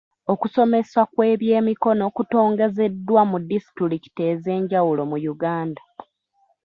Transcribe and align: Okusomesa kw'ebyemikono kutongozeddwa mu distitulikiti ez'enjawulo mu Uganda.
Okusomesa 0.33 1.01
kw'ebyemikono 1.13 2.03
kutongozeddwa 2.15 3.21
mu 3.31 3.37
distitulikiti 3.51 4.21
ez'enjawulo 4.31 5.01
mu 5.11 5.17
Uganda. 5.33 5.81